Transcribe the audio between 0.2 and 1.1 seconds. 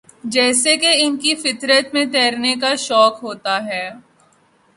جیسے کہ